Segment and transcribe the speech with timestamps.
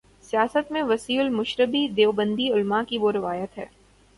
[0.21, 3.65] سیاست میں وسیع المشربی دیوبندی علما کی وہ روایت ہے۔